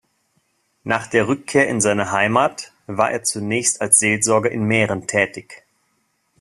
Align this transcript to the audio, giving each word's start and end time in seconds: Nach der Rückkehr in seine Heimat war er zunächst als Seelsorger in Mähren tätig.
Nach 0.83 1.05
der 1.05 1.27
Rückkehr 1.27 1.67
in 1.67 1.79
seine 1.79 2.11
Heimat 2.11 2.73
war 2.87 3.11
er 3.11 3.21
zunächst 3.21 3.81
als 3.81 3.99
Seelsorger 3.99 4.49
in 4.49 4.63
Mähren 4.63 5.05
tätig. 5.05 5.61